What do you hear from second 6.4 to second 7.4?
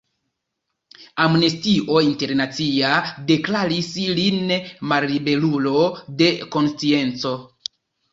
konscienco.